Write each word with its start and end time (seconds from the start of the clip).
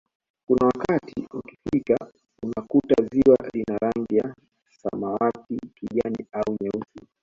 Kuna 0.47 0.65
wakati 0.67 1.27
ukifika 1.33 1.97
unakuta 2.43 3.03
ziwa 3.11 3.37
lina 3.53 3.77
rangi 3.77 4.15
ya 4.17 4.35
samawati 4.71 5.59
kijani 5.75 6.25
au 6.31 6.55
nyeusi 6.61 7.07